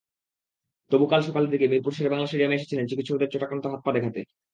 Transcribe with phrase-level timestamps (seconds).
[0.91, 4.19] তবু কাল সকালের দিকে মিরপুর শেরেবাংলা স্টেডিয়ামে এসেছিলেন চিকিৎসকদের চোটাক্রান্ত হাত-পা দেখাতে।